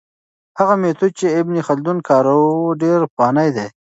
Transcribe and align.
هغه 0.59 0.73
میتود 0.81 1.11
چې 1.19 1.25
ابن 1.39 1.55
خلدون 1.67 1.97
کاروه 2.09 2.77
ډېر 2.81 2.99
پخوانی 3.11 3.49
دی. 3.55 3.67